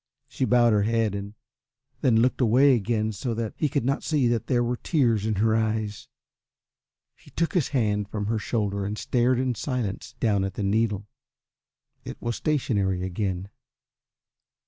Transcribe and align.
She 0.27 0.45
bowed 0.45 0.73
her 0.73 0.81
head 0.81 1.13
and 1.13 1.35
then 2.01 2.23
looked 2.23 2.41
away 2.41 2.73
again 2.73 3.11
so 3.11 3.35
that 3.35 3.53
he 3.55 3.67
should 3.67 3.85
not 3.85 4.01
see 4.01 4.27
that 4.29 4.47
there 4.47 4.63
were 4.63 4.77
tears 4.77 5.27
in 5.27 5.35
her 5.35 5.55
eyes. 5.55 6.07
He 7.15 7.29
took 7.29 7.53
his 7.53 7.67
hand 7.67 8.09
from 8.09 8.25
her 8.25 8.39
shoulder 8.39 8.83
and 8.83 8.97
stared 8.97 9.37
in 9.37 9.53
silence 9.53 10.15
down 10.19 10.43
at 10.43 10.55
the 10.55 10.63
needle. 10.63 11.05
It 12.03 12.19
was 12.19 12.35
stationary 12.35 13.03
again. 13.03 13.49